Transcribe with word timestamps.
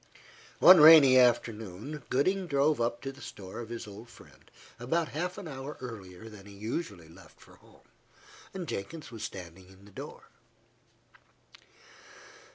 One 0.57 0.81
rainy 0.81 1.15
afternoon, 1.19 2.01
Gooding 2.09 2.47
drove 2.47 2.81
up 2.81 3.01
to 3.03 3.11
the 3.11 3.21
store 3.21 3.59
of 3.59 3.69
his 3.69 3.85
old 3.85 4.09
friend, 4.09 4.49
about 4.79 5.09
half 5.09 5.37
an 5.37 5.47
hour 5.47 5.77
earlier 5.79 6.27
than 6.27 6.47
he 6.47 6.53
usually 6.53 7.07
left 7.07 7.39
for 7.39 7.57
home. 7.57 7.85
Jenkins 8.65 9.11
was 9.11 9.23
standing 9.23 9.67
in 9.67 9.85
the 9.85 9.91
door. 9.91 10.23